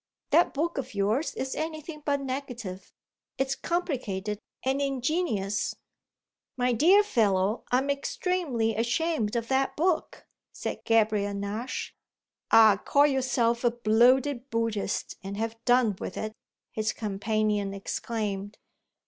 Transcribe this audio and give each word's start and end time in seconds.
That 0.31 0.55
book 0.55 0.79
of 0.79 0.95
yours 0.95 1.35
is 1.35 1.53
anything 1.53 2.01
but 2.03 2.21
negative; 2.21 2.91
it's 3.37 3.53
complicated 3.53 4.39
and 4.63 4.81
ingenious." 4.81 5.75
"My 6.57 6.73
dear 6.73 7.03
fellow, 7.03 7.65
I'm 7.71 7.91
extremely 7.91 8.75
ashamed 8.75 9.35
of 9.35 9.47
that 9.49 9.75
book," 9.77 10.25
said 10.51 10.85
Gabriel 10.85 11.35
Nash. 11.35 11.93
"Ah 12.49 12.81
call 12.83 13.05
yourself 13.05 13.63
a 13.63 13.69
bloated 13.69 14.49
Buddhist 14.49 15.17
and 15.21 15.37
have 15.37 15.63
done 15.65 15.95
with 15.99 16.17
it!" 16.17 16.33
his 16.71 16.93
companion 16.93 17.71
exclaimed. 17.75 18.57